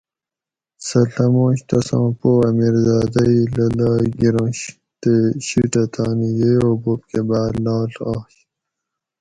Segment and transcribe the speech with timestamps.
[0.85, 4.59] سہ ڷمنش تساں پو امیرزادہ ئ للالۓ گرنش
[5.01, 5.13] تے
[5.47, 8.33] شیٹہ تانی یئ او بوب کہ باۤر لاڷ آش